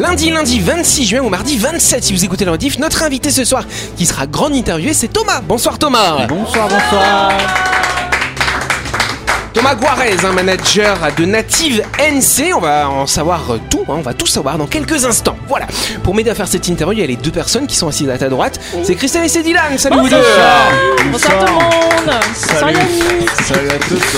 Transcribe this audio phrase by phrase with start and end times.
[0.00, 2.52] Lundi, lundi 26 juin ou mardi 27 si vous écoutez le.
[2.78, 3.64] Notre invité ce soir
[3.98, 5.42] qui sera grand interviewé, c'est Thomas.
[5.42, 6.26] Bonsoir Thomas.
[6.26, 7.30] Bonsoir, bonsoir.
[9.60, 12.54] Thomas Guarez, un manager de Native NC.
[12.56, 15.36] On va en savoir tout, hein, on va tout savoir dans quelques instants.
[15.48, 15.66] Voilà.
[16.02, 18.08] Pour m'aider à faire cette interview, il y a les deux personnes qui sont assises
[18.08, 18.58] à ta droite.
[18.82, 19.76] C'est Christelle et c'est Dylan.
[19.76, 20.16] Salut vous deux.
[21.12, 22.10] Bonsoir tout le monde
[22.42, 24.16] Bonsoir Yannick Salut à tous.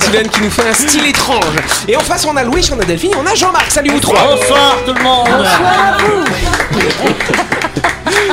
[0.10, 1.44] Dylan qui nous fait un style étrange.
[1.86, 3.70] Et en face, on a Louis, on a Delphine, on a Jean-Marc.
[3.70, 4.34] Salut vous trois.
[4.34, 5.28] Bonsoir tout le monde.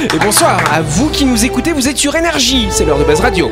[0.12, 1.72] Et bonsoir à vous qui nous écoutez.
[1.72, 2.66] Vous êtes sur Énergie.
[2.72, 3.52] C'est l'heure de Buzz Radio.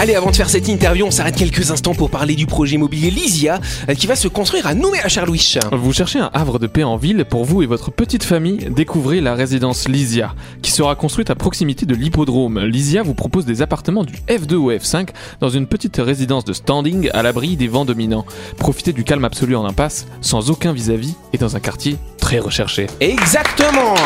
[0.00, 3.10] Allez, avant de faire cette interview, on s'arrête quelques instants pour parler du projet immobilier
[3.10, 5.58] Lysia euh, qui va se construire à Nouméa Charlouis.
[5.72, 8.70] Vous cherchez un havre de paix en ville pour vous et votre petite famille?
[8.70, 12.60] Découvrez la résidence Lysia, qui sera construite à proximité de l'hippodrome.
[12.60, 15.08] Lysia vous propose des appartements du F2 au F5
[15.40, 18.24] dans une petite résidence de standing à l'abri des vents dominants.
[18.56, 22.86] Profitez du calme absolu en impasse, sans aucun vis-à-vis et dans un quartier très recherché.
[23.00, 23.96] Exactement.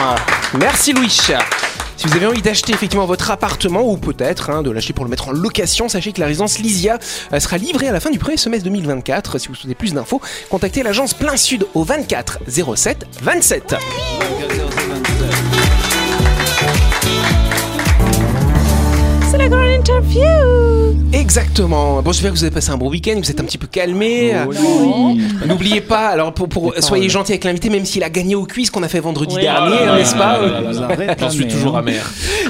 [0.58, 1.16] Merci Louis.
[2.04, 5.10] Si vous avez envie d'acheter effectivement votre appartement ou peut-être hein, de l'acheter pour le
[5.10, 6.98] mettre en location, sachez que la résidence Lysia
[7.32, 9.38] euh, sera livrée à la fin du premier semestre 2024.
[9.38, 13.76] Si vous souhaitez plus d'infos, contactez l'agence Plein Sud au 24 07 27.
[13.78, 14.93] C'est la grande
[19.84, 20.24] interview
[21.12, 22.02] Exactement.
[22.02, 24.32] Bon, j'espère que vous avez passé un bon week-end, vous êtes un petit peu calmé.
[25.46, 28.70] N'oubliez pas, alors pour, pour soyez gentil avec l'invité, même s'il a gagné au quiz
[28.70, 29.42] qu'on a fait vendredi Oui.
[29.42, 30.40] dernier, hein, n'est-ce pas
[31.20, 32.02] J'en suis toujours amer.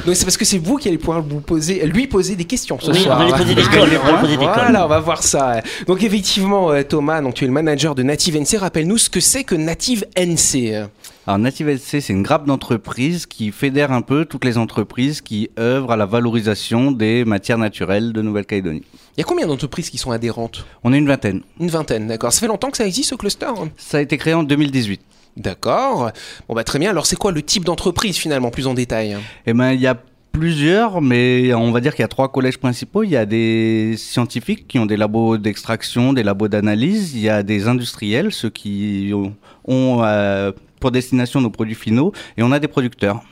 [0.06, 2.78] Donc c'est parce que c'est vous qui allez pouvoir vous poser, lui poser des questions
[2.80, 3.18] ce Oui, on soir.
[3.18, 4.54] va lui poser des cols, on va lui poser des cols.
[4.54, 5.60] Voilà, on va voir ça.
[5.86, 8.58] Donc effectivement, euh, Thomas, donc tu es le manager de Native NC.
[8.60, 10.86] Rappelle-nous ce que c'est que Native NC.
[11.26, 15.48] Alors Native LC, c'est une grappe d'entreprises qui fédère un peu toutes les entreprises qui
[15.58, 18.82] œuvrent à la valorisation des matières naturelles de Nouvelle-Calédonie.
[19.16, 20.66] Il y a combien d'entreprises qui sont adhérentes?
[20.82, 21.40] On est une vingtaine.
[21.58, 22.30] Une vingtaine, d'accord.
[22.30, 23.46] Ça fait longtemps que ça existe ce cluster?
[23.78, 25.00] Ça a été créé en 2018.
[25.38, 26.10] D'accord.
[26.46, 26.90] Bon bah très bien.
[26.90, 29.16] Alors c'est quoi le type d'entreprise finalement, plus en détail?
[29.46, 29.96] Eh ben, il y a
[30.30, 33.02] plusieurs, mais on va dire qu'il y a trois collèges principaux.
[33.02, 37.14] Il y a des scientifiques qui ont des labos d'extraction, des labos d'analyse.
[37.14, 39.32] Il y a des industriels, ceux qui ont,
[39.64, 40.52] ont, euh,
[40.84, 42.12] pour destination nos produits finaux.
[42.36, 43.22] Et on a des producteurs.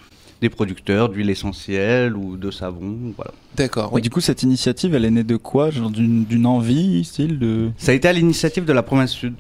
[0.41, 3.33] Des producteurs d'huile essentielle ou de savon, voilà.
[3.55, 3.91] D'accord.
[3.91, 4.01] Et Oui.
[4.01, 5.69] Du coup, cette initiative, elle est née de quoi?
[5.71, 7.71] Genre d'une envie, style de?
[7.77, 9.35] Ça a été à l'initiative de la province sud.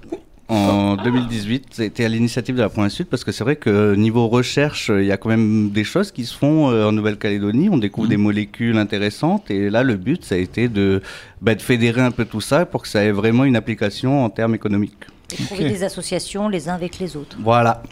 [0.49, 3.57] En 2018, ça a été à l'initiative de la province sud parce que c'est vrai
[3.57, 6.93] que niveau recherche, il y a quand même des choses qui se font euh, en
[6.93, 7.71] Nouvelle-Calédonie.
[7.71, 11.01] On découvre des molécules intéressantes et là, le but, ça a été de,
[11.41, 14.29] bah, de fédérer un peu tout ça pour que ça ait vraiment une application en
[14.29, 15.07] termes économiques.
[15.39, 17.37] Et trouver des associations les uns avec les autres.
[17.41, 17.83] Voilà.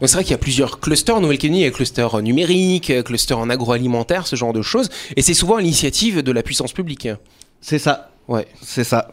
[0.00, 1.60] Donc c'est vrai qu'il y a plusieurs clusters en Nouvelle-Calédonie.
[1.60, 4.88] Il y a cluster numérique, euh, cluster en agroalimentaire, ce genre de choses.
[5.16, 7.08] Et c'est souvent l'initiative de la puissance publique.
[7.60, 8.10] C'est ça.
[8.26, 8.46] Ouais.
[8.62, 9.12] C'est ça.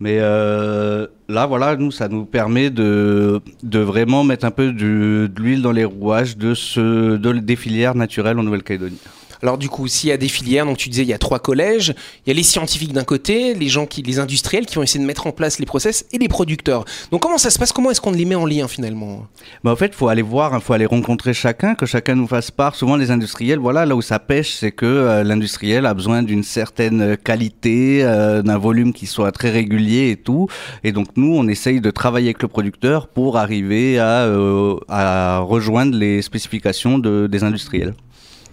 [0.00, 5.28] Mais euh, là, voilà, nous, ça nous permet de, de vraiment mettre un peu du-
[5.28, 8.98] de l'huile dans les rouages de ce, de, des filières naturelles en Nouvelle-Calédonie.
[9.42, 11.40] Alors du coup, s'il y a des filières, donc tu disais il y a trois
[11.40, 11.94] collèges,
[12.24, 15.00] il y a les scientifiques d'un côté, les gens qui, les industriels qui vont essayer
[15.00, 16.84] de mettre en place les process et les producteurs.
[17.10, 17.72] Donc comment ça se passe?
[17.72, 19.26] Comment est-ce qu'on les met en lien finalement?
[19.64, 22.28] Bah, en fait, il faut aller voir, il faut aller rencontrer chacun, que chacun nous
[22.28, 22.76] fasse part.
[22.76, 26.44] Souvent, les industriels, voilà, là où ça pêche, c'est que euh, l'industriel a besoin d'une
[26.44, 30.46] certaine qualité, euh, d'un volume qui soit très régulier et tout.
[30.84, 35.96] Et donc, nous, on essaye de travailler avec le producteur pour arriver à, euh, rejoindre
[35.96, 37.94] les spécifications de, des industriels.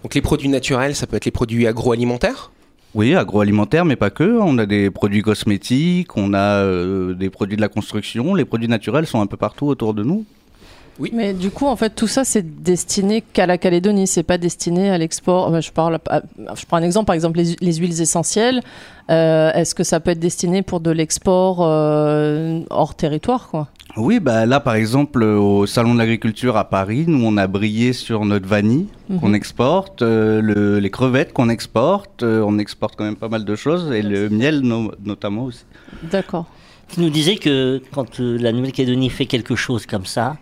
[0.02, 2.50] Donc les produits naturels, ça peut être les produits agroalimentaires?
[2.94, 4.38] Oui, agroalimentaire, mais pas que.
[4.40, 8.34] On a des produits cosmétiques, on a euh, des produits de la construction.
[8.34, 10.24] Les produits naturels sont un peu partout autour de nous.
[11.12, 14.06] Mais du coup, en fait, tout ça, c'est destiné qu'à la Calédonie.
[14.06, 15.58] C'est pas destiné à l'export.
[15.60, 15.98] Je parle.
[16.10, 16.22] à-
[16.54, 17.06] Je prends un exemple.
[17.06, 18.60] Par exemple, les, les huiles essentielles.
[19.10, 23.68] Euh, Est-ce que ça peut être destiné pour de l'export euh, hors territoire, quoi?
[23.96, 27.92] Oui, bah là par exemple au salon de l'agriculture à Paris, nous on a brillé
[27.92, 28.86] sur notre vanille
[29.20, 29.34] qu'on Mhm.
[29.34, 33.54] exporte, euh, le- les crevettes qu'on exporte, euh, on exporte quand même pas mal de
[33.56, 35.64] choses et le miel no- notamment aussi.
[36.10, 36.46] D'accord.
[36.88, 40.36] Tu nous disais que quand euh, la Nouvelle-Calédonie fait quelque chose comme ça,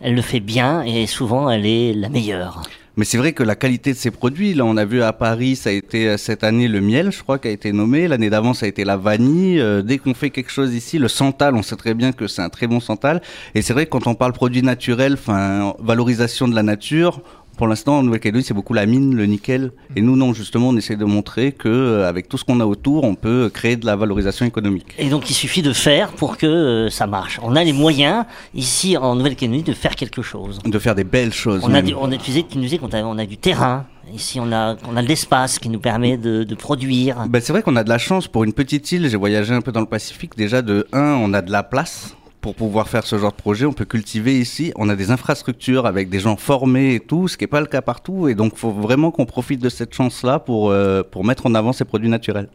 [0.00, 2.62] elle le fait bien et souvent elle est la meilleure.
[2.96, 5.56] Mais c'est vrai que la qualité de ces produits, là, on a vu à Paris,
[5.56, 8.06] ça a été euh, cette année le miel, je crois, qui a été nommé.
[8.06, 9.58] L'année d'avant, ça a été la vanille.
[9.60, 12.42] Euh, dès qu'on fait quelque chose ici, le santal, on sait très bien que c'est
[12.42, 13.20] un très bon santal.
[13.56, 17.20] Et c'est vrai que quand on parle produits naturels, enfin, valorisation de la nature,
[17.56, 19.72] pour l'instant, en Nouvelle-Calédonie, c'est beaucoup la mine, le nickel.
[19.96, 22.66] Et nous, non, justement, on essaie de montrer que euh, avec tout ce qu'on a
[22.66, 24.94] autour, on peut créer de la valorisation économique.
[24.98, 27.38] Et donc, il suffit de faire pour que euh, ça marche.
[27.42, 28.24] On a les moyens,
[28.54, 30.58] ici, en Nouvelle-Calédonie, de faire quelque chose.
[30.64, 31.60] De faire des belles choses.
[31.64, 33.86] On a, du, on a, qu'on a, on a du terrain.
[34.12, 37.26] Ici, on a, on a de l'espace qui nous permet de, de produire.
[37.28, 39.08] Ben, c'est vrai qu'on a de la chance pour une petite île.
[39.08, 40.36] J'ai voyagé un peu dans le Pacifique.
[40.36, 42.14] Déjà, de 1, on a de la place
[42.44, 44.70] pour pouvoir faire ce genre de projet, on peut cultiver ici.
[44.76, 47.66] On a des infrastructures avec des gens formés et tout, ce qui n'est pas le
[47.66, 48.28] cas partout.
[48.28, 51.54] Et donc, il faut vraiment qu'on profite de cette chance-là pour, euh, pour mettre en
[51.54, 52.48] avant ces produits naturels.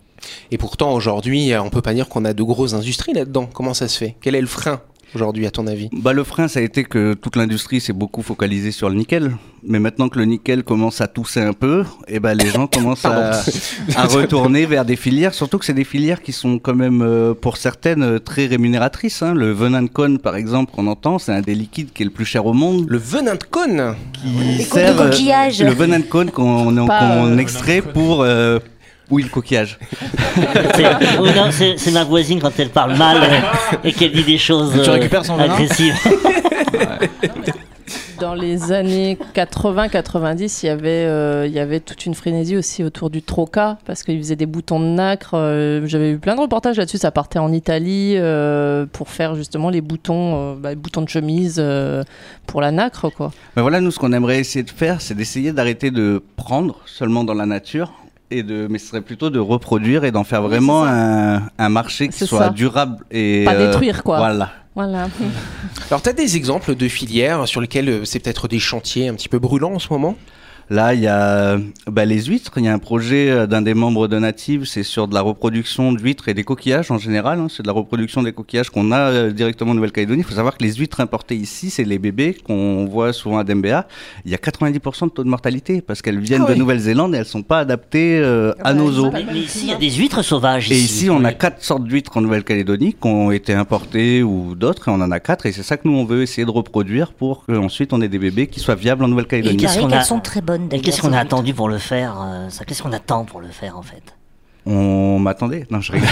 [0.52, 3.50] Et pourtant, aujourd'hui, on peut pas dire qu'on a de grosses industries là-dedans.
[3.52, 4.16] Comment ça se fait?
[4.22, 4.80] Quel est le frein?
[5.16, 8.22] Aujourd'hui, à ton avis bah, Le frein, ça a été que toute l'industrie s'est beaucoup
[8.22, 9.32] focalisée sur le nickel.
[9.64, 12.68] Mais maintenant que le nickel commence à tousser un peu, et eh ben, les gens
[12.68, 13.42] commencent à,
[13.96, 17.34] à, retourner vers des filières, surtout que c'est des filières qui sont quand même, euh,
[17.34, 19.22] pour certaines, euh, très rémunératrices.
[19.22, 19.34] Hein.
[19.34, 22.12] Le venin de cône, par exemple, qu'on entend, c'est un des liquides qui est le
[22.12, 22.86] plus cher au monde.
[22.88, 28.22] Le venin de cône qui sert, euh, Le venin de cône qu'on qu extrait pour...
[28.22, 28.60] Euh,
[29.10, 29.80] oui, le coquillage?
[31.52, 33.18] c'est ma voisine quand elle parle mal
[33.84, 35.96] et qu'elle dit des choses tu récupères son agressives.
[38.20, 42.84] Dans les années 80-90, il, y avait, euh, il y avait toute une frénésie aussi
[42.84, 45.32] autour du troca, parce qu'ils faisaient des boutons de nacre.
[45.36, 46.98] Euh, J'avais vu plein de reportages là-dessus.
[46.98, 51.64] Ça partait en Italie euh, pour faire justement les boutons, bah, les boutons de chemise
[52.46, 53.10] pour la nacre.
[53.10, 53.32] Quoi.
[53.56, 57.24] Ben voilà, nous, ce qu'on aimerait essayer de faire, c'est d'essayer d'arrêter de prendre seulement
[57.24, 57.94] dans la nature
[58.32, 62.10] et de, mais ce serait plutôt de reproduire et d'en faire vraiment un, un, marché
[62.10, 64.18] qui soit durable et pas détruire quoi.
[64.18, 64.52] Voilà.
[64.76, 65.10] Voilà.
[65.90, 69.30] Alors, tu as des exemples de filières sur lesquelles c'est peut-être des chantiers un petit
[69.30, 70.16] peu brûlants en ce moment?
[70.70, 71.58] Là, il y a
[71.88, 72.52] bah, les huîtres.
[72.58, 75.22] Il y a un projet euh, d'un des membres de Native, c'est sur de la
[75.22, 77.40] reproduction d'huîtres et des coquillages en général.
[77.40, 77.48] Hein.
[77.50, 80.22] C'est de la reproduction des coquillages qu'on a euh, directement en Nouvelle-Calédonie.
[80.22, 83.44] Il faut savoir que les huîtres importées ici, c'est les bébés qu'on voit souvent à
[83.44, 83.88] Dembéa.
[84.26, 87.18] Il y a 90% de taux de mortalité parce qu'elles viennent ah de Nouvelle-Zélande et
[87.18, 89.12] elles sont pas adaptées euh, à nos eaux.
[89.12, 90.72] Mais ici, il y a des huîtres sauvages.
[90.72, 94.90] Et ici, on a quatre sortes d'huîtres en Nouvelle-Calédonie qui ont été importées ou d'autres,
[94.90, 95.48] et on en a quatre.
[95.48, 98.20] Et c'est ça que nous, on veut essayer de reproduire pour qu'ensuite on ait des
[98.20, 99.58] bébés qui soient viables en Nouvelle-Calédonie.
[99.58, 100.59] Qu'elles sont très bonnes.
[100.68, 103.82] Qu'est-ce qu'on a attendu pour le faire euh, Qu'est-ce qu'on attend pour le faire en
[103.82, 104.16] fait?
[104.70, 105.66] On m'attendait.
[105.72, 106.08] Non, je rigole.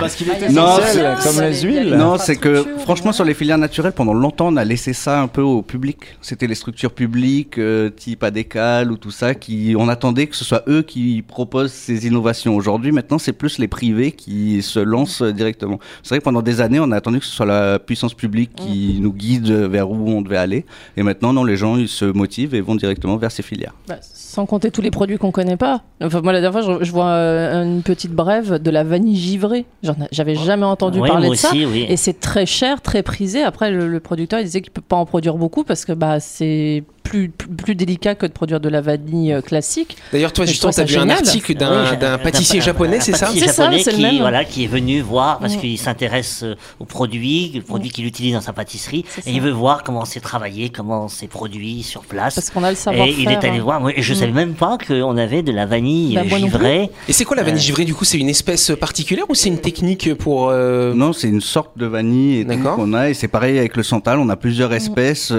[0.00, 1.94] Parce qu'il était essentiel, comme les huiles.
[1.96, 5.26] Non, c'est que franchement, sur les filières naturelles, pendant longtemps, on a laissé ça un
[5.26, 5.98] peu au public.
[6.20, 10.44] C'était les structures publiques, euh, type ADECAL ou tout ça, qui on attendait que ce
[10.44, 12.54] soit eux qui proposent ces innovations.
[12.54, 15.78] Aujourd'hui, maintenant, c'est plus les privés qui se lancent directement.
[16.02, 18.54] C'est vrai que pendant des années, on a attendu que ce soit la puissance publique
[18.54, 19.02] qui mm.
[19.02, 20.66] nous guide vers où on devait aller.
[20.96, 23.74] Et maintenant, non, les gens, ils se motivent et vont directement vers ces filières.
[23.88, 25.82] Bah, sans compter tous les produits qu'on connaît pas.
[26.02, 29.64] Enfin, moi, la dernière fois, je, vois euh, une petite brève de la vanille givrée.
[30.12, 31.50] J'avais jamais entendu parler de ça.
[31.54, 33.42] Et c'est très cher, très prisé.
[33.42, 36.20] Après, le, le producteur il disait qu'il peut pas en produire beaucoup parce que bah,
[36.20, 39.96] c'est plus, plus, délicat que de produire de la vanille euh, classique.
[40.12, 43.68] D'ailleurs, toi, justement, tu as vu un article d'un pâtissier japonais, c'est ça C'est ça,
[43.82, 47.90] c'est qui, Voilà, qui est venu voir parce qu'il s'intéresse euh, aux produits, aux produits
[47.90, 51.82] qu'il utilise dans sa pâtisserie, et il veut voir comment c'est travaillé, comment c'est produit
[51.82, 52.36] sur place.
[52.36, 53.88] Parce qu'on a le savoir Et il est allé voir.
[53.90, 54.20] et je ne mm.
[54.20, 56.90] savais même pas qu'on avait de la vanille bah, givrée.
[57.08, 59.48] Et c'est quoi la vanille euh, givrée Du coup, c'est une espèce particulière ou c'est
[59.48, 63.76] une technique pour Non, c'est une sorte de vanille qu'on a, et c'est pareil avec
[63.76, 64.20] le santal.
[64.20, 65.32] On a plusieurs espèces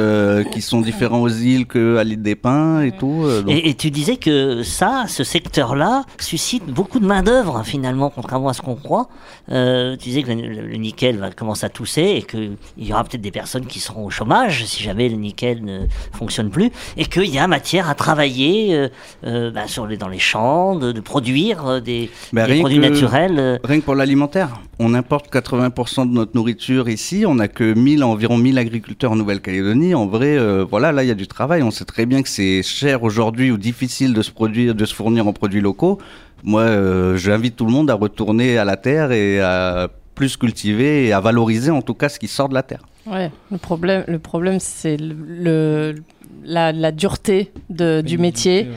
[0.51, 3.23] qui sont différentes aux îles que à l'île des Pins et tout.
[3.25, 8.53] Euh, et, tu disais que ça, ce secteur-là, suscite beaucoup de main-d'œuvre finalement, contrairement à
[8.53, 9.09] ce qu'on croit.
[9.49, 13.21] Euh, tu disais que le, nickel va commencer à tousser et qu'il y aura peut-être
[13.21, 17.29] des personnes qui seront au chômage si jamais le nickel ne fonctionne plus et qu'il
[17.29, 18.89] y a matière à travailler
[19.25, 23.59] euh, bah, sur les, dans les champs, de, produire des, bah, produits naturels.
[23.63, 24.49] Rien que pour l'alimentaire.
[24.79, 27.25] On importe 80% de notre nourriture ici.
[27.27, 29.93] On n'a que 1000, environ 1000 agriculteurs en Nouvelle-Calédonie.
[29.93, 31.50] En vrai, voilà, là, il y a du travail.
[31.61, 34.95] On sait très bien que c'est cher aujourd'hui ou difficile de se produire, de se
[34.95, 35.99] fournir en produits locaux.
[36.43, 41.07] Moi, euh, j'invite tout le monde à retourner à la terre et à plus cultiver
[41.07, 42.83] et à valoriser en tout cas ce qui sort de la terre.
[43.05, 45.95] Ouais, le problème, le problème c'est le,
[46.43, 48.67] la, dureté de, du métier.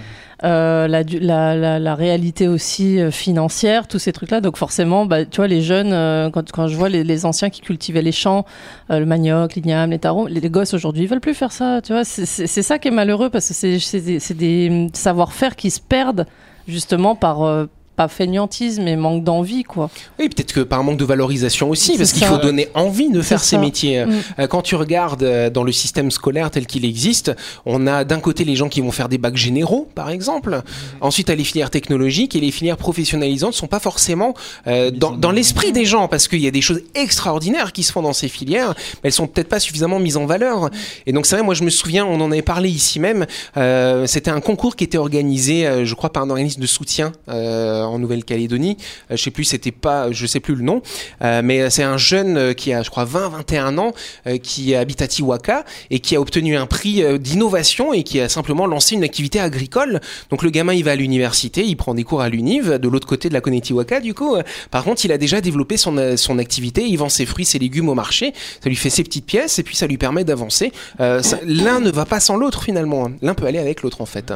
[0.43, 4.41] Euh, la, la, réalité aussi euh, financière, tous ces trucs-là.
[4.41, 7.51] Donc forcément, bah, tu vois, les jeunes, euh, quand, quand, je vois les, les, anciens
[7.51, 8.45] qui cultivaient les champs,
[8.91, 11.81] le manioc, l'igname, les tarots, les, gosses aujourd'hui, ils veulent plus faire ça.
[11.83, 15.81] Tu vois, c'est ça qui est malheureux parce que c'est des, des savoir-faire qui se
[15.81, 16.27] perdent
[16.67, 19.91] justement par pas fainéantise, mais manque d'envie, quoi.
[20.19, 23.41] Oui, peut-être que par manque de valorisation aussi, parce qu'il faut donner envie de faire
[23.43, 23.61] ces ça.
[23.61, 24.05] métiers.
[24.05, 24.13] Mm.
[24.41, 27.33] Euh, Quand tu regardes euh, dans le système scolaire tel qu'il existe,
[27.67, 30.63] on a d'un côté les gens qui vont faire des bacs généraux, par exemple.
[31.01, 34.35] Ensuite, à les filières technologiques et les filières professionnalisantes ne sont pas forcément
[34.67, 37.93] euh, dans, dans l'esprit des gens, parce qu'il y a des choses extraordinaires qui se
[37.93, 40.71] font dans ces filières, mais elles sont peut-être pas suffisamment mises en valeur.
[41.07, 43.27] Et donc c'est vrai, moi je me souviens, on en avait parlé ici même.
[43.57, 47.13] euh, C'était un concours qui était organisé, euh, je crois, par un organisme de soutien
[47.29, 48.77] euh, en Nouvelle-Calédonie.
[49.11, 50.83] Euh, je sais plus, c'était pas, je sais plus le nom,
[51.23, 53.93] euh, mais c'est un jeune euh, qui a, je crois, 20-21 ans,
[54.27, 58.21] euh, qui habite à Tiwaka et qui a obtenu un prix euh, d'innovation et qui
[58.21, 60.01] a simplement lancé une activité agricole.
[60.31, 63.07] Donc le gamin, il va à l'université, il prend des cours à l'Univ, de l'autre
[63.07, 64.37] côté de la Connectiwaka, du coup.
[64.37, 67.45] Euh, Par contre, il a déjà développé son, euh, son activité, il vend ses fruits,
[67.45, 70.25] ses légumes au marché, ça lui fait ses petites pièces et puis ça lui permet
[70.25, 70.73] d'avancer.
[71.01, 73.11] Euh, L'un ne va pas sans l'autre finalement.
[73.23, 74.33] L'un peut aller avec l'autre en fait.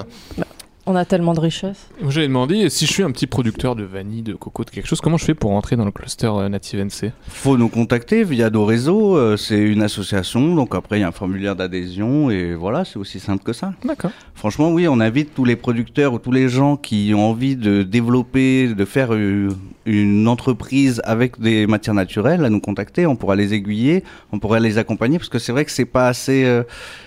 [0.91, 1.91] On a tellement de richesses.
[2.09, 5.03] J'avais demandé si je suis un petit producteur de vanille, de coco, de quelque chose,
[5.03, 8.49] comment je fais pour rentrer dans le cluster euh, Native NC Faut nous contacter via
[8.49, 9.15] nos réseaux.
[9.19, 12.99] euh, c'est une association, donc après il y a un formulaire d'adhésion et voilà, c'est
[12.99, 13.75] aussi simple que ça.
[13.85, 14.13] D'accord.
[14.35, 17.83] Franchement, oui, on invite tous les producteurs ou tous les gens qui ont envie de
[17.83, 19.51] développer, de faire euh,
[19.85, 23.07] une entreprise avec des matières naturelles à nous contacter.
[23.07, 26.09] On pourra les aiguiller, on pourra les accompagner parce que c'est vrai que c'est pas
[26.09, 26.45] assez.
[26.45, 26.63] euh,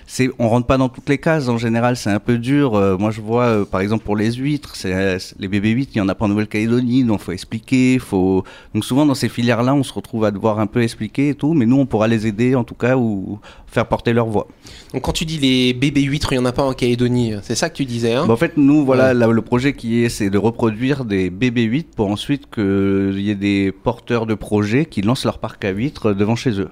[0.08, 2.76] c'est, on rentre pas dans toutes les cases en général, c'est un peu dur.
[2.76, 6.01] Euh, moi, je vois, euh, par exemple, pour les huîtres, les bébés huîtres, il y
[6.01, 8.44] en a pas en Nouvelle-Calédonie, donc faut expliquer, faut.
[8.74, 11.54] Donc souvent dans ces filières-là, on se retrouve à devoir un peu expliquer et tout,
[11.54, 14.48] mais nous, on pourra les aider en tout cas ou faire porter leur voix.
[14.94, 17.56] Donc quand tu dis les bébés huîtres, il n'y en a pas en Calédonie, c'est
[17.56, 18.25] ça que tu disais hein?
[18.28, 21.63] Bah, en fait, nous, voilà, là, le projet qui est, c'est de reproduire des bébés
[21.63, 25.70] huîtres pour ensuite qu'il y ait des porteurs de projets qui lancent leur parc à
[25.70, 26.70] huîtres devant chez eux.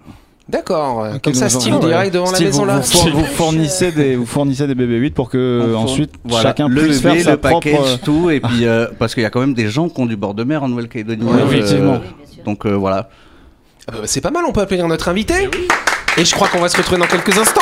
[0.50, 1.80] D'accord, comme ça, style ouais.
[1.80, 2.78] direct devant la maison vous, là.
[2.80, 6.50] Vous, four- vous fournissez des, vous fournissez des bébés 8 pour que fourn- ensuite voilà,
[6.50, 7.88] chacun le puisse bébé, faire sa le package, propre.
[7.90, 10.08] euh, tout, et puis euh, parce qu'il y a quand même des gens qui ont
[10.08, 11.24] du bord de mer en Nouvelle-Calédonie.
[11.24, 12.02] Ouais, euh, effectivement.
[12.46, 13.10] donc euh, voilà.
[13.88, 15.50] Ah bah, c'est pas mal, on peut applaudir notre invité.
[16.18, 17.62] Et je crois qu'on va se retrouver dans quelques instants.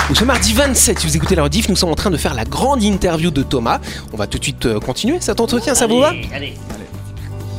[0.11, 2.33] Ou ce mardi 27, si vous écoutez la rediff, nous sommes en train de faire
[2.33, 3.79] la grande interview de Thomas.
[4.11, 6.53] On va tout de suite euh, continuer cet entretien, ça vous va Allez, allez.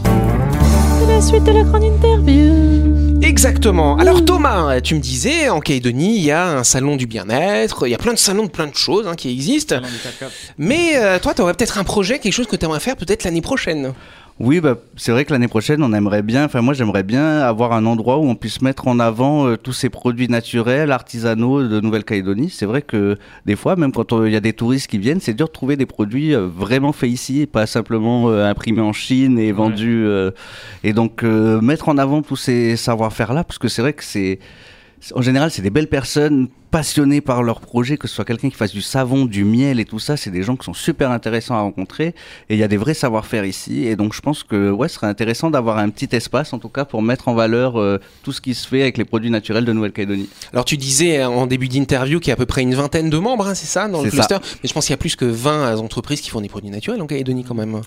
[0.05, 3.23] C'est la suite de la grande interview.
[3.23, 3.97] Exactement.
[3.97, 7.91] Alors Thomas, tu me disais, en Calédonie, il y a un salon du bien-être, il
[7.91, 9.77] y a plein de salons de plein de choses hein, qui existent.
[10.59, 13.25] Mais euh, toi, tu aurais peut-être un projet, quelque chose que tu aimerais faire peut-être
[13.25, 13.95] l'année prochaine.
[14.43, 17.73] Oui, bah, c'est vrai que l'année prochaine, on aimerait bien, enfin moi j'aimerais bien avoir
[17.73, 21.79] un endroit où on puisse mettre en avant euh, tous ces produits naturels, artisanaux de
[21.79, 22.51] Nouvelle-Calédonie.
[22.51, 25.21] C'est vrai que des fois, même quand euh, il y a des touristes qui viennent,
[25.21, 28.81] c'est dur de trouver des produits euh, vraiment faits ici, et pas simplement euh, imprimés
[28.81, 30.09] en Chine et vendus.
[30.83, 34.41] et donc mettre en avant tous ces savoir-faire-là, parce que c'est vrai que c'est...
[35.15, 38.57] En général, c'est des belles personnes passionnées par leur projet, que ce soit quelqu'un qui
[38.57, 41.55] fasse du savon, du miel et tout ça, c'est des gens qui sont super intéressants
[41.55, 42.15] à rencontrer
[42.49, 44.95] et il y a des vrais savoir-faire ici et donc je pense que ouais, ce
[44.95, 48.33] serait intéressant d'avoir un petit espace en tout cas pour mettre en valeur euh, tout
[48.33, 50.31] ce qui se fait avec les produits naturels de Nouvelle-Calédonie.
[50.53, 53.11] Alors tu disais euh, en début d'interview qu'il y a à peu près une vingtaine
[53.11, 54.17] de membres, hein, c'est ça, dans le ça.
[54.17, 54.37] cluster?
[54.63, 57.03] Mais je pense qu'il y a plus que 20 entreprises qui font des produits naturels
[57.03, 57.83] en Calédonie quand même.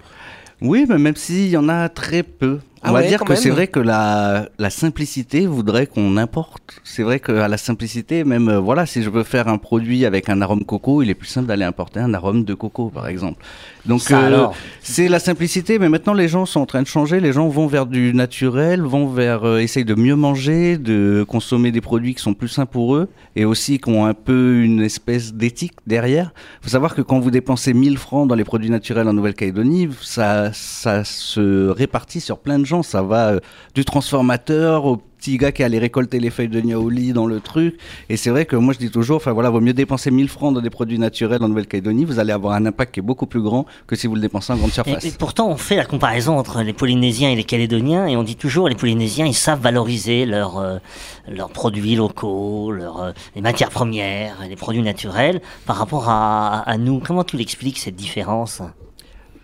[0.61, 2.59] Oui, mais même s'il y en a très peu.
[2.85, 6.81] On Ah va ouais, dire que c'est vrai que la, la simplicité voudrait qu'on importe.
[6.83, 10.29] C'est vrai qu'à la simplicité, même euh, voilà, si je veux faire un produit avec
[10.29, 13.43] un arôme coco, il est plus simple d'aller importer un arôme de coco, par exemple.
[13.87, 14.47] Donc euh,
[14.81, 17.19] c'est la simplicité, mais maintenant les gens sont en train de changer.
[17.19, 21.71] Les gens vont vers du naturel, vont vers euh, essayer de mieux manger, de consommer
[21.71, 24.81] des produits qui sont plus sains pour eux et aussi qui ont un peu une
[24.81, 26.33] espèce d'éthique derrière.
[26.61, 30.51] faut savoir que quand vous dépensez 1000 francs dans les produits naturels en Nouvelle-Calédonie, ça,
[30.53, 32.74] ça se répartit sur plein de gens.
[32.83, 33.39] Ça va euh,
[33.73, 37.77] du transformateur au petit gars qui allait récolter les feuilles de niaouli dans le truc.
[38.09, 40.53] Et c'est vrai que moi je dis toujours, enfin voilà, vaut mieux dépenser 1000 francs
[40.53, 42.05] dans des produits naturels en Nouvelle-Calédonie.
[42.05, 44.53] Vous allez avoir un impact qui est beaucoup plus grand que si vous le dépensez
[44.53, 45.03] en grande surface.
[45.03, 48.23] Et, et pourtant, on fait la comparaison entre les Polynésiens et les Calédoniens, et on
[48.23, 50.77] dit toujours les Polynésiens, ils savent valoriser leurs euh,
[51.27, 56.77] leurs produits locaux, leurs euh, les matières premières, les produits naturels, par rapport à, à
[56.77, 56.99] nous.
[56.99, 58.61] Comment tu l'expliques cette différence?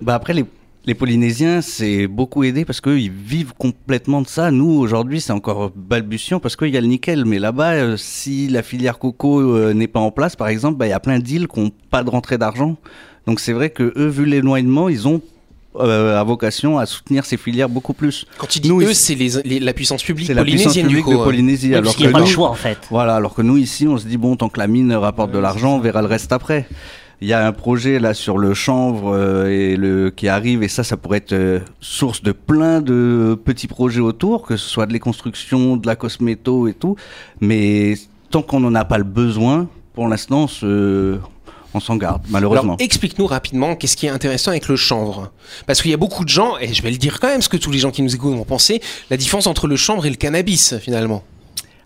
[0.01, 0.45] Bah après les
[0.87, 4.49] Les Polynésiens, c'est beaucoup aidé parce qu'eux, ils vivent complètement de ça.
[4.49, 7.23] Nous, aujourd'hui, c'est encore balbutiant parce qu'il y a le nickel.
[7.25, 10.87] Mais là-bas, euh, si la filière coco euh, n'est pas en place, par exemple, bah,
[10.87, 12.77] il y a plein d'îles qui n'ont pas de rentrée d'argent.
[13.27, 15.21] Donc c'est vrai que eux, vu l'éloignement, ils ont
[15.75, 18.25] euh, à vocation à soutenir ces filières beaucoup plus.
[18.39, 20.95] Quand tu dis Nous, eux, c'est les, les- la puissance publique la puissance polynésienne du
[20.95, 21.11] publique coup.
[21.13, 21.23] de euh.
[21.23, 21.67] Polynésie.
[21.67, 22.79] Oui, alors parce qu'il n'y a pas le choix en fait.
[22.89, 25.37] Voilà, alors que nous ici, on se dit bon, tant que la mine rapporte de
[25.37, 26.67] l'argent, on verra le reste après.
[27.23, 30.67] Il y a un projet là sur le chanvre euh, et le qui arrive et
[30.67, 34.87] ça, ça pourrait être euh, source de plein de petits projets autour, que ce soit
[34.87, 36.95] de les constructions, de la cosméto et tout.
[37.39, 37.93] Mais
[38.31, 41.19] tant qu'on n'en a pas le besoin, pour l'instant, on se-
[41.73, 42.75] on s'en garde, malheureusement.
[42.79, 45.31] Explique-nous rapidement qu'est-ce qui est intéressant avec le chanvre?
[45.67, 47.49] Parce qu'il y a beaucoup de gens, et je vais le dire quand même, ce
[47.49, 50.09] que tous les gens qui nous écoutent vont penser, la différence entre le chanvre et
[50.09, 51.23] le cannabis finalement.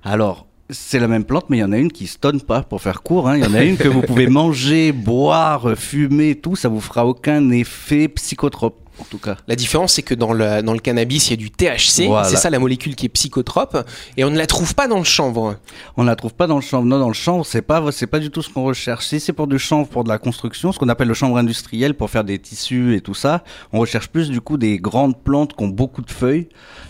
[0.03, 2.63] Alors, c'est la même plante, mais il y en a une qui se tonne pas,
[2.63, 3.29] pour faire court.
[3.29, 3.37] hein.
[3.37, 6.55] Il y en a une que vous pouvez manger, boire, fumer, tout.
[6.55, 9.37] Ça vous fera aucun effet psychotrope, en tout cas.
[9.47, 12.27] La différence, c'est que dans le, dans le cannabis, il y a du THC, Voilà.
[12.27, 13.77] c'est ça la molécule qui est psychotrope,
[14.17, 15.57] et on ne la trouve pas dans le chanvre.
[15.97, 16.85] On la trouve pas dans le chanvre.
[16.85, 19.05] Non, dans le chanvre, c'est pas, c'est pas du tout ce qu'on recherche.
[19.05, 21.93] Si c'est pour du chanvre, pour de la construction, ce qu'on appelle le chanvre industriel
[21.93, 25.55] pour faire des tissus et tout ça, on recherche plus du coup des grandes plantes
[25.55, 26.47] qui ont beaucoup de feuilles.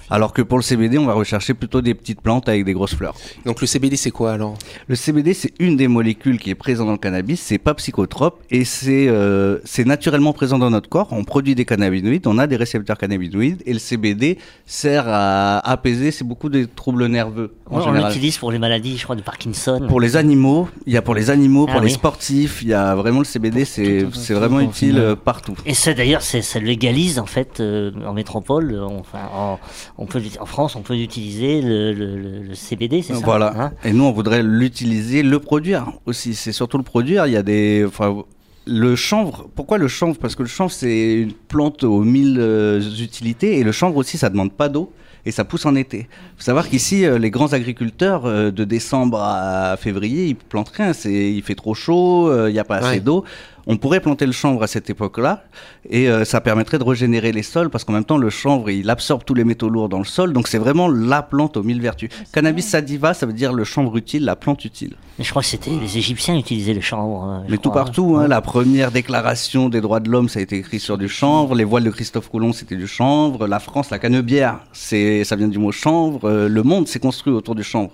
[0.09, 2.93] Alors que pour le CBD, on va rechercher plutôt des petites plantes avec des grosses
[2.95, 3.15] fleurs.
[3.45, 4.55] Donc le CBD, c'est quoi alors?
[4.88, 7.41] Le CBD, c'est une des molécules qui est présente dans le cannabis.
[7.41, 11.07] C'est pas psychotrope et c'est euh, c'est naturellement présent dans notre corps.
[11.12, 16.12] On produit des cannabinoïdes, on a des récepteurs cannabinoïdes et le CBD sert à apaiser.
[16.12, 19.85] C'est beaucoup des troubles nerveux en on l'utilise pour les maladies, je crois, de Parkinson.
[19.88, 22.74] Pour les animaux, il y a pour les animaux, Ah pour les sportifs, il y
[22.74, 25.55] a vraiment le CBD, c'est c'est vraiment utile euh, partout.
[25.65, 28.79] Et ça d'ailleurs, c'est- ça légalise en fait euh, en métropole.
[28.83, 29.57] Enfin, en,
[29.97, 33.53] on peut, en France, on peut utiliser le, le- le- le CBD, c'est ça Voilà.
[33.57, 36.33] hein Et nous, on voudrait l'utiliser, le produire aussi.
[36.35, 37.27] C'est surtout le produire.
[37.27, 37.85] Il y a des.
[37.87, 38.23] Enfin,
[38.67, 40.17] le chanvre, pourquoi le chanvre?
[40.19, 43.59] Parce que le chanvre, c'est une plante aux mille euh, utilités.
[43.59, 44.91] Et le chanvre aussi, ça demande pas d'eau.
[45.27, 46.07] Et ça pousse en été.
[46.37, 50.93] faut savoir qu'ici, euh, les grands agriculteurs, euh, de décembre à février, ils plantent rien.
[50.93, 52.99] C'est, il fait trop chaud, euh, il n'y a pas assez Ouais.
[52.99, 53.23] d'eau.
[53.67, 55.43] On pourrait planter le chanvre à cette époque-là,
[55.89, 58.89] et euh, ça permettrait de régénérer les sols, parce qu'en même temps, le chanvre, il
[58.89, 61.81] absorbe tous les métaux lourds dans le sol, donc c'est vraiment la plante aux mille
[61.81, 62.10] vertus.
[62.31, 64.95] Cannabis sativa, ça veut dire le chanvre utile, la plante utile.
[65.17, 67.43] Mais je crois que c'était les Égyptiens utilisaient le chanvre.
[67.45, 70.57] je Mais tout partout, hein, la première déclaration des droits de l'homme, ça a été
[70.57, 71.55] écrit sur du chanvre.
[71.55, 73.48] Les voiles de Christophe Colomb, c'était du chanvre.
[73.48, 76.29] La France, la canebière, c'est, ça vient du mot chanvre.
[76.29, 77.91] Euh, le monde s'est construit autour du chanvre.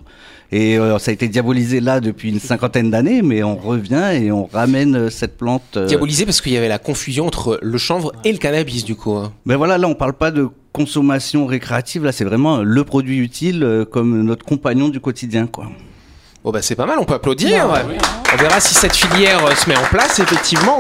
[0.54, 4.32] Et euh, ça a été diabolisé là depuis une cinquantaine d'années, mais on revient et
[4.34, 5.78] on ramène euh, cette plante.
[5.78, 8.96] euh, Diabolisé parce qu'il y avait la confusion entre le chanvre et le cannabis du
[8.96, 9.14] coup.
[9.16, 9.32] hein.
[9.46, 12.04] Mais voilà, là, on parle pas de consommation récréative.
[12.04, 15.68] Là, c'est vraiment le produit utile euh, comme notre compagnon du quotidien, quoi.
[16.44, 17.68] Bon bah c'est pas mal, on peut applaudir.
[18.34, 20.80] On verra si cette filière euh, se met en place effectivement.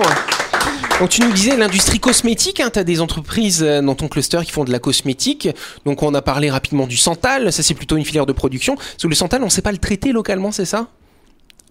[1.01, 4.41] Donc tu nous disais l'industrie cosmétique, hein, tu as des entreprises euh, dans ton cluster
[4.45, 5.49] qui font de la cosmétique.
[5.83, 8.75] Donc on a parlé rapidement du santal, ça c'est plutôt une filière de production.
[9.01, 10.89] Que le santal, on sait pas le traiter localement, c'est ça?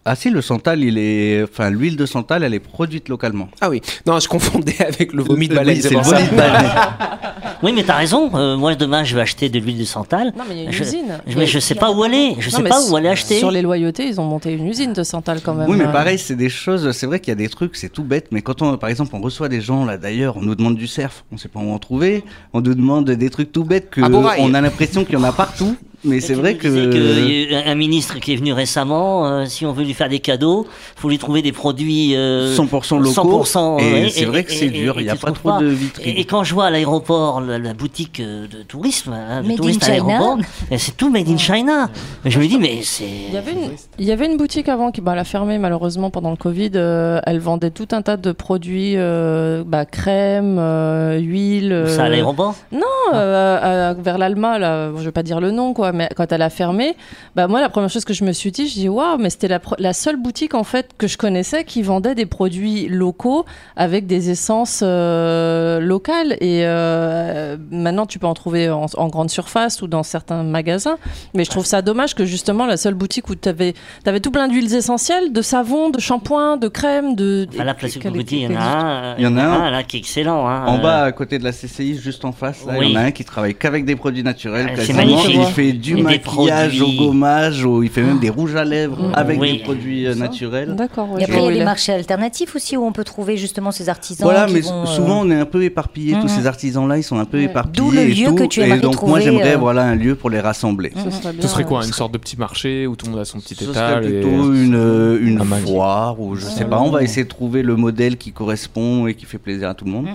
[0.04, 3.48] Ah si, le santal, il est, enfin, l'huile de santal, elle est produite localement.
[3.60, 6.26] Ah oui, non, je confondais avec le vomi de Oui, baleine, c'est c'est le vomi
[6.26, 6.72] de baleine.
[7.62, 8.30] Oui, mais t'as raison.
[8.34, 10.32] euh, moi, demain, je vais acheter de l'huile de santal.
[10.36, 11.20] Non, mais il y a une je, usine.
[11.26, 12.36] je- mais je sais pas où aller.
[12.38, 13.38] Je Non, sais pas où aller acheter.
[13.38, 15.68] Sur les loyautés, ils ont monté une usine de Santal quand même.
[15.68, 16.90] Oui, mais Euh, pareil, c'est des choses.
[16.92, 18.28] C'est vrai qu'il y a des trucs, c'est tout bête.
[18.32, 20.86] Mais quand on, par exemple, on reçoit des gens là, d'ailleurs, on nous demande du
[20.86, 22.24] surf, on sait pas où en trouver.
[22.52, 25.32] On nous demande des trucs tout bêtes que on a l'impression qu'il y en a
[25.32, 25.76] partout.
[26.04, 26.66] Mais Et c'est vrai que.
[26.68, 29.84] disais qu'il y a eu un ministre qui est venu récemment, euh, si on veut
[29.84, 33.44] lui faire des cadeaux, faut lui trouver des produits euh, 100% locaux.
[33.44, 36.06] 100%, Et ouais, c'est vrai que c'est dur, il y a pas trop de vitrines.
[36.08, 39.84] Et, et quand je vois à l'aéroport la, la boutique euh, de tourisme, hein, de
[39.84, 40.38] à l'aéroport,
[40.70, 41.90] et c'est tout made in China.
[42.24, 43.04] Et je me dis mais c'est.
[43.04, 45.58] Il y, avait une, il y avait une boutique avant qui bah, elle a fermé
[45.58, 46.70] malheureusement pendant le Covid.
[46.76, 51.72] euh, elle vendait tout un tas de produits, euh, bah, crème, euh, huile.
[51.72, 52.54] euh, Ça à l'aéroport?
[52.72, 52.80] Non,
[53.14, 56.42] euh, à- vers l'Alma, là, je vais pas dire le nom, quoi, mais quand elle
[56.42, 56.94] a fermé,
[57.36, 59.48] bah moi, la première chose que je me suis dit, je dis waouh, mais c'était
[59.48, 63.44] la, la seule boutique en fait que je connaissais qui vendait des produits locaux
[63.76, 66.32] avec des essences euh, locales.
[66.40, 70.98] Et euh, maintenant, tu peux en trouver en, en grande surface ou dans certains magasins.
[71.34, 73.74] Mais je trouve ça dommage que justement, la seule boutique où tu avais,
[74.22, 77.46] tout plein d'huiles essentielles, de savon, de shampoing, de crème, de.
[77.52, 78.04] Enfin, là, Place il
[78.42, 79.16] y en a un.
[79.16, 79.70] Il y en a un.
[79.70, 80.46] là qui est excellent.
[80.46, 82.92] Hein, En euh, bas, à côté de la CCI, juste en face, là, il oui.
[82.92, 84.70] y en a un qui travaille qu'avec des produits naturels.
[84.72, 85.36] Ah, c'est magnifique.
[85.36, 86.98] Il fait du Et maquillage produits.
[86.98, 89.12] au gommage, au- il fait même des rouges à lèvres Mm.
[89.14, 89.52] avec Oui.
[89.52, 90.74] des produits euh, naturels.
[90.76, 91.10] D'accord.
[91.12, 93.36] ouais, Et après, il y a des il marchés alternatifs aussi où on peut trouver
[93.36, 94.24] justement ces artisans.
[94.24, 96.14] Voilà, qui mais vont, euh, souvent on est un peu éparpillés.
[96.14, 96.28] Tous Mhm.
[96.28, 97.76] ces artisans-là, ils sont un peu éparpillés.
[97.84, 98.34] D'où le et lieu tout.
[98.34, 100.92] que tu Et aimerais donc moi, j'aimerais euh, voilà un lieu pour les rassembler.
[100.96, 101.84] Ce serait bien, Ce serait quoi.
[101.86, 104.04] Une sorte de petit marché où tout le monde a son petit Ce serait étal
[104.06, 104.20] et...
[104.20, 106.80] plutôt une, une foire ou je sais pas.
[106.80, 109.84] On va essayer de trouver le modèle qui correspond et qui fait plaisir à tout
[109.84, 110.06] le monde.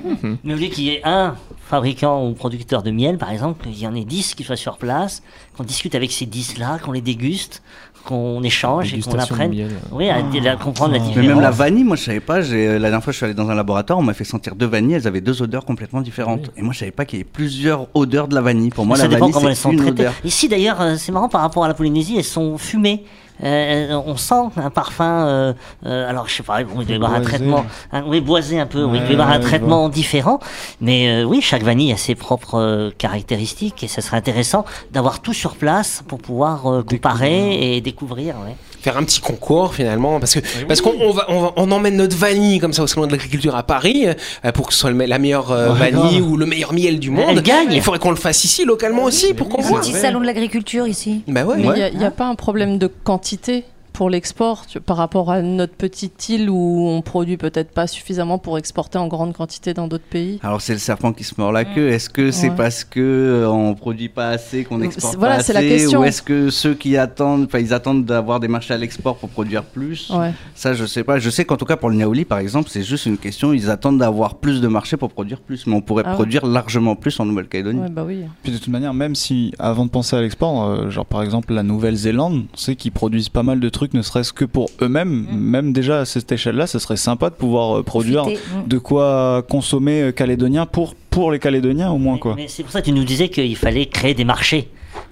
[0.44, 1.36] Mais au lieu qu'il y ait un
[1.68, 4.78] fabricant ou producteur de miel, par exemple, qu'il y en ait 10 qui soient sur
[4.78, 5.24] place,
[5.56, 7.62] qu'on discute avec ces 10-là, qu'on les déguste,
[8.06, 9.72] qu'on échange et qu'on apprenne miel.
[9.92, 11.28] oui, à, à comprendre la Mais différence.
[11.28, 12.42] même la vanille, moi je savais pas.
[12.42, 14.68] j'ai- La dernière fois je suis allé dans un laboratoire, on m'a fait sentir deux
[14.68, 14.94] vanilles.
[14.96, 16.52] Elles avaient deux odeurs complètement différentes.
[16.56, 18.70] Et moi je savais pas qu'il y avait plusieurs odeurs de la vanille.
[18.70, 20.02] Pour moi ça la dépend vanille comment elles sont c'est une traitées.
[20.04, 20.14] odeur.
[20.24, 23.04] Ici d'ailleurs, euh, c'est marrant par rapport à la Polynésie, elles sont fumées.
[23.44, 25.54] Euh, on sent un parfum, euh,
[25.86, 28.60] euh, alors je sais pas, bon, il doit y avoir un traitement, un, oui, boisé
[28.60, 30.40] un peu, oui, il doit y Ouais, avoir un ouais, traitement différent,
[30.80, 35.22] mais euh, oui, chaque vanille a ses propres euh, caractéristiques et ça serait intéressant d'avoir
[35.22, 38.36] tout sur place pour pouvoir euh, comparer et découvrir.
[38.46, 38.56] ouais.
[38.86, 41.96] Faire un petit concours finalement, parce que parce qu'on on va, on va- on emmène
[41.98, 44.92] notre vanille comme ça au salon de l'agriculture à Paris euh, pour que ce soit
[44.92, 47.26] le la meilleure euh, vanille ou le meilleur miel du monde.
[47.30, 47.72] Elle gagne.
[47.72, 49.80] Il faudrait qu'on le fasse ici localement aussi pour qu'on Un voit.
[49.82, 51.24] petit salon de l'agriculture ici.
[51.28, 51.56] Bah ouais.
[51.58, 51.92] Mais il Ouais.
[51.96, 53.64] n'y a, pas un problème de quantité
[53.96, 58.58] pour l'export par rapport à notre petite île où on produit peut-être pas suffisamment pour
[58.58, 60.40] exporter en grande quantité dans d'autres pays.
[60.44, 61.90] Alors c'est le serpent qui se mord la queue.
[61.90, 62.56] Est-ce que c'est Ouais.
[62.58, 65.70] parce que euh, on produit pas assez qu'on C'est- exporte voilà, pas c'est la assez
[65.70, 66.02] question.
[66.02, 69.30] ou est-ce que ceux qui attendent, enfin ils attendent d'avoir des marchés à l'export pour
[69.30, 70.10] produire plus?
[70.10, 70.34] Ouais.
[70.56, 71.18] Ça je sais pas.
[71.20, 73.54] Je sais qu'en tout cas pour le Niaouli par exemple, c'est juste une question.
[73.54, 76.16] Ils attendent d'avoir plus de marchés pour produire plus, mais on pourrait Ah ouais.
[76.16, 77.80] produire largement plus en Nouvelle-Calédonie.
[77.80, 78.20] Ouais, bah oui.
[78.44, 81.54] Puis de toute manière, même si avant de penser à l'export, euh, genre par exemple
[81.54, 85.28] la Nouvelle-Zélande, on sait qu'ils produisent pas mal de trucs, ne serait-ce que pour eux-mêmes.
[85.32, 88.42] Même déjà à cette échelle-là, ce serait sympa de pouvoir euh, produire Profiter.
[88.56, 88.68] Mm.
[88.68, 92.34] de quoi consommer euh, calédonien pour, pour les Calédoniens au moins quoi.
[92.36, 94.70] Mais c'est pour ça que tu nous disais qu'il fallait créer des marchés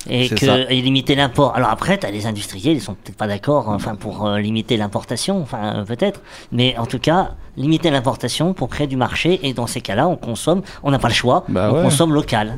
[0.10, 1.56] et, que, et limiter l'import.
[1.56, 4.78] Alors après, tu as les industriels, ils sont peut-être pas d'accord enfin, pour euh, limiter
[4.78, 6.22] l'importation, enfin euh, peut-être.
[6.52, 9.40] Mais en tout cas, limiter l'importation pour créer du marché.
[9.44, 11.84] Et dans ces cas-là, on consomme, on n'a pas le choix, Bah on ouais.
[11.84, 12.58] consomme local.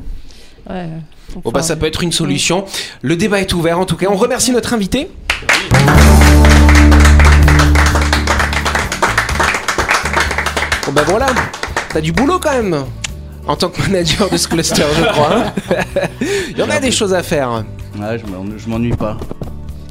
[0.68, 0.88] Ouais.
[1.44, 2.64] Bon bah ça peut être une solution.
[3.02, 4.06] Le débat est ouvert en tout cas.
[4.10, 5.08] On remercie notre invité.
[10.86, 11.26] Bon bah voilà,
[11.88, 12.84] t'as du boulot quand même
[13.46, 15.36] en tant que manager de ce cluster, je crois.
[15.36, 15.52] hein.
[16.50, 17.64] Il y en a des choses à faire.
[17.98, 18.18] Ouais,
[18.58, 19.16] je m'ennuie pas.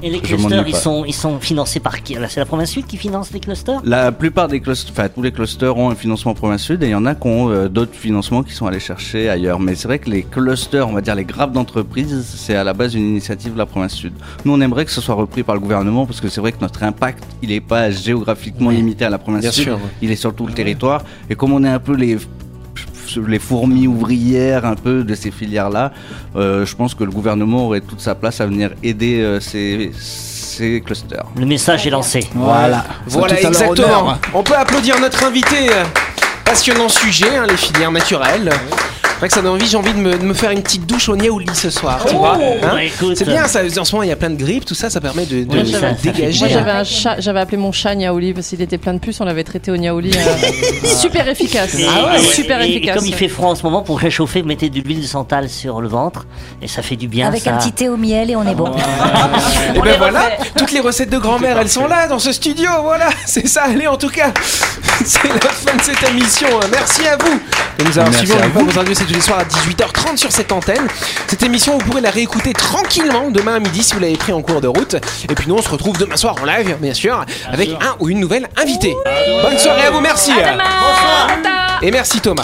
[0.04, 2.16] Et les clusters, ils sont, ils sont financés par qui?
[2.30, 3.82] C'est la province sud qui finance les clusters?
[3.84, 6.92] La plupart des clusters, enfin tous les clusters ont un financement province sud et il
[6.92, 9.60] y en a qui ont euh, d'autres financements qui sont allés chercher ailleurs.
[9.60, 12.74] Mais c'est vrai que les clusters, on va dire les grappes d'entreprise, c'est à la
[12.74, 14.14] base une initiative de la province sud.
[14.44, 16.62] Nous on aimerait que ce soit repris par le gouvernement parce que c'est vrai que
[16.62, 18.76] notre impact, il n'est pas géographiquement Ouais.
[18.76, 19.80] limité à la province Bien sud, sûr.
[20.02, 21.04] il est sur tout le territoire.
[21.30, 22.18] Et comme on est un peu les
[23.28, 25.92] les fourmis ouvrières un peu de ces filières-là,
[26.36, 29.92] euh, je pense que le gouvernement aurait toute sa place à venir aider euh, ces,
[29.98, 31.26] ces clusters.
[31.38, 32.28] Le message est lancé.
[32.34, 32.86] Voilà.
[33.08, 34.18] Voilà, exactement.
[34.34, 35.70] On peut applaudir notre invité.
[36.46, 38.52] Passionnant sujet, hein, les filières naturelles.
[39.16, 40.86] C'est vrai que ça donne envie, j'ai envie de me, de me faire une petite
[40.86, 42.34] douche au Niaouli ce soir, tu vois.
[42.36, 42.58] hein.
[42.62, 42.74] Bah,
[43.16, 45.00] c'est bien, ça, en ce moment il y a plein de grippes, tout ça, ça
[45.00, 46.46] permet de, de Oui, ça- ça fait dégager.
[47.20, 49.78] J'avais appelé mon chat Niaouli parce qu'il était plein de puces, on l'avait traité au
[49.78, 50.12] Niaouli.
[50.16, 51.76] euh, super efficace.
[51.76, 52.98] Et, Ah ouais, super et- et efficace.
[52.98, 55.48] comme il fait froid en ce moment, pour réchauffer, vous mettez de l'huile de santal
[55.50, 56.26] sur le ventre
[56.62, 57.28] et ça fait du bien.
[57.30, 57.54] Avec ça.
[57.56, 58.70] un petit thé au miel et on est bon.
[59.76, 60.24] Et ben voilà,
[60.58, 63.88] toutes les recettes de grand-mère, elles sont là dans ce studio, voilà, c'est ça, allez
[63.88, 64.32] en tout cas,
[65.06, 67.40] c'est la fin de cette émission, Merci à vous
[67.80, 68.66] de nous avoir suivis, on vous.
[69.06, 70.88] C'est tous les soirs à 18h30 sur cette antenne.
[71.28, 74.42] Cette émission, vous pourrez la réécouter tranquillement demain à midi si vous l'avez pris en
[74.42, 74.96] cours de route.
[75.30, 78.10] Et puis nous, on se retrouve demain soir en live, bien sûr, avec un ou
[78.10, 78.96] une nouvelle invitée.
[79.42, 80.32] Bonne soirée à vous, merci.
[81.82, 82.44] Et merci Thomas.